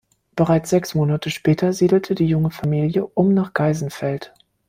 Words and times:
Bereits 0.35 0.71
sechs 0.71 0.95
Monate 0.95 1.29
später 1.29 1.73
siedelte 1.73 2.15
die 2.15 2.25
junge 2.25 2.49
Familie 2.49 3.05
um 3.05 3.35
nach 3.35 3.53
Geisenfeld. 3.53 4.33